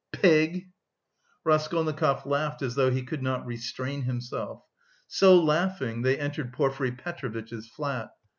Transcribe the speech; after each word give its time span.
"Pig!" 0.13 0.71
Raskolnikov 1.43 2.25
laughed 2.25 2.63
as 2.63 2.73
though 2.73 2.89
he 2.89 3.03
could 3.03 3.21
not 3.21 3.45
restrain 3.45 4.01
himself. 4.01 4.63
So 5.07 5.39
laughing, 5.39 6.01
they 6.01 6.17
entered 6.17 6.53
Porfiry 6.53 6.93
Petrovitch's 6.93 7.67
flat. 7.69 8.09